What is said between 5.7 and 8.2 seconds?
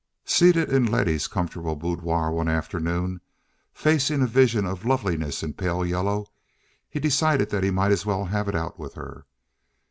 yellow, he decided that he might as